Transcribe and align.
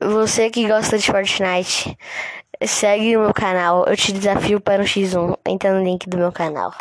Você 0.00 0.48
que 0.48 0.68
gosta 0.68 0.96
de 0.96 1.06
Fortnite, 1.10 1.98
segue 2.64 3.16
o 3.16 3.20
meu 3.22 3.34
canal. 3.34 3.84
Eu 3.84 3.96
te 3.96 4.12
desafio 4.12 4.60
para 4.60 4.80
um 4.80 4.84
X1. 4.84 5.36
Entra 5.44 5.72
no 5.72 5.82
link 5.84 6.08
do 6.08 6.16
meu 6.16 6.30
canal. 6.30 6.72